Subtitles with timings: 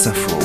[0.00, 0.38] France Info.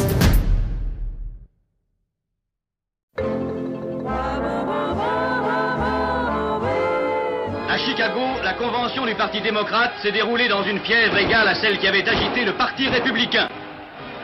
[7.69, 11.77] À Chicago, la convention du Parti démocrate s'est déroulée dans une fièvre égale à celle
[11.79, 13.47] qui avait agité le Parti républicain.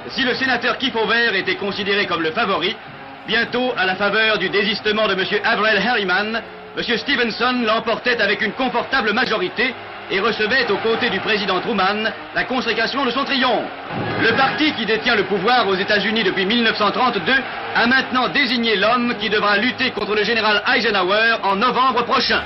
[0.09, 2.75] Si le sénateur Kiefover était considéré comme le favori,
[3.27, 5.23] bientôt, à la faveur du désistement de M.
[5.45, 6.41] Avril Harriman,
[6.77, 6.97] M.
[6.97, 9.73] Stevenson l'emportait avec une confortable majorité
[10.11, 13.63] et recevait aux côtés du président Truman la consécration de son triomphe.
[14.21, 17.33] Le parti qui détient le pouvoir aux États-Unis depuis 1932
[17.75, 22.41] a maintenant désigné l'homme qui devra lutter contre le général Eisenhower en novembre prochain.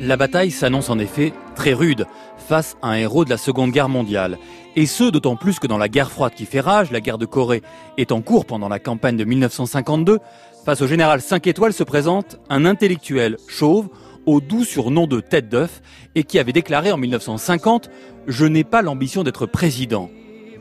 [0.00, 2.06] La bataille s'annonce en effet très rude
[2.48, 4.36] face à un héros de la Seconde Guerre mondiale.
[4.74, 7.26] Et ce, d'autant plus que dans la guerre froide qui fait rage, la guerre de
[7.26, 7.62] Corée
[7.98, 10.18] est en cours pendant la campagne de 1952,
[10.64, 13.88] face au général 5 étoiles se présente un intellectuel chauve
[14.26, 15.82] au doux surnom de tête d'œuf
[16.14, 17.90] et qui avait déclaré en 1950
[18.26, 20.10] Je n'ai pas l'ambition d'être président.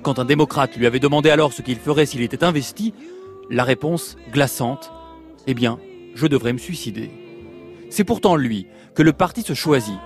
[0.02, 2.94] Quand un démocrate lui avait demandé alors ce qu'il ferait s'il était investi,
[3.50, 4.92] la réponse glaçante
[5.48, 5.78] Eh bien,
[6.16, 7.12] je devrais me suicider.
[7.90, 10.00] C'est pourtant lui que le parti se choisit.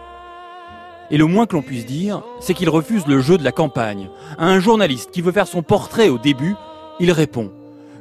[1.11, 4.09] Et le moins que l'on puisse dire, c'est qu'il refuse le jeu de la campagne.
[4.37, 6.55] À un journaliste qui veut faire son portrait au début,
[6.99, 7.45] il répond⁇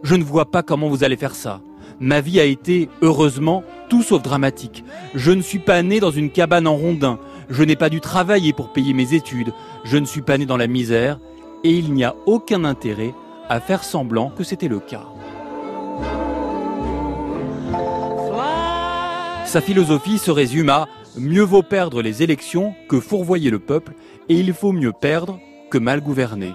[0.03, 1.61] Je ne vois pas comment vous allez faire ça.
[2.01, 4.85] Ma vie a été, heureusement, tout sauf dramatique.
[5.15, 7.19] Je ne suis pas né dans une cabane en rondin.
[7.51, 9.53] Je n'ai pas dû travailler pour payer mes études.
[9.85, 11.19] Je ne suis pas né dans la misère.
[11.63, 13.15] Et il n'y a aucun intérêt
[13.49, 15.05] à faire semblant que c'était le cas.
[19.47, 23.93] Sa philosophie se résume à mieux vaut perdre les élections que fourvoyer le peuple,
[24.29, 25.39] et il faut mieux perdre
[25.71, 26.55] que mal gouverner.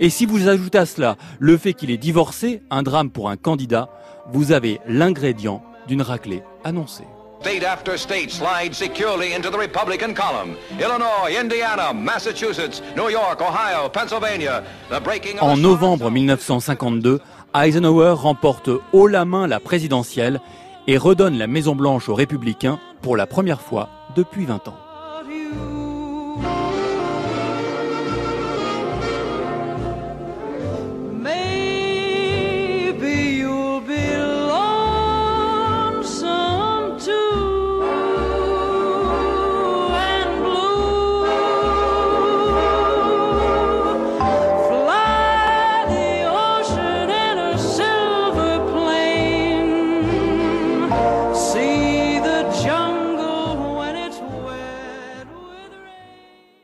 [0.00, 3.36] Et si vous ajoutez à cela le fait qu'il est divorcé, un drame pour un
[3.36, 3.90] candidat,
[4.32, 7.06] vous avez l'ingrédient d'une raclée annoncée.
[7.42, 10.54] State after state slides securely into the Republican column.
[10.78, 14.62] Illinois, Indiana, Massachusetts, New York, Ohio, Pennsylvania.
[14.90, 17.20] The breaking of En novembre 1952,
[17.54, 20.40] Eisenhower remporte haut la main la présidentielle
[20.86, 24.76] et redonne la Maison Blanche aux républicains pour la première fois depuis 20 ans.